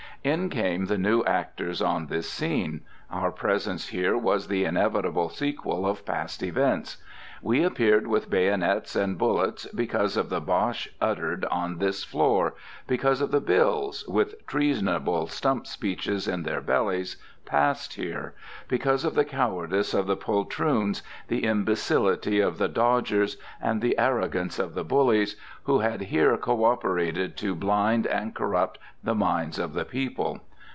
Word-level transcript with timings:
In 0.23 0.49
came 0.51 0.85
the 0.85 0.99
new 0.99 1.23
actors 1.23 1.81
on 1.81 2.05
this 2.05 2.29
scene. 2.29 2.81
Our 3.09 3.31
presence 3.31 3.87
here 3.87 4.15
was 4.15 4.49
the 4.49 4.65
inevitable 4.65 5.29
sequel 5.29 5.87
of 5.87 6.05
past 6.05 6.43
events. 6.43 6.97
We 7.41 7.63
appeared 7.63 8.05
with 8.05 8.29
bayonets 8.29 8.95
and 8.95 9.17
bullets 9.17 9.65
because 9.73 10.15
of 10.15 10.29
the 10.29 10.39
bosh 10.39 10.87
uttered 11.01 11.43
on 11.45 11.79
this 11.79 12.03
floor; 12.03 12.53
because 12.85 13.19
of 13.19 13.31
the 13.31 13.41
bills 13.41 14.05
with 14.07 14.45
treasonable 14.45 15.25
stump 15.27 15.65
speeches 15.65 16.27
in 16.27 16.43
their 16.43 16.61
bellies 16.61 17.17
passed 17.43 17.95
here; 17.95 18.35
because 18.67 19.03
of 19.03 19.15
the 19.15 19.25
cowardice 19.25 19.93
of 19.95 20.05
the 20.05 20.15
poltroons, 20.15 21.01
the 21.27 21.43
imbecility 21.43 22.39
of 22.39 22.59
the 22.59 22.69
dodgers, 22.69 23.37
and 23.59 23.81
the 23.81 23.97
arrogance 23.97 24.59
of 24.59 24.75
the 24.75 24.83
bullies, 24.85 25.35
who 25.63 25.79
had 25.79 25.99
here 26.01 26.37
cooperated 26.37 27.35
to 27.35 27.55
blind 27.55 28.05
and 28.05 28.35
corrupt 28.35 28.77
the 29.03 29.15
minds 29.15 29.57
of 29.57 29.73
the 29.73 29.83
people. 29.85 30.41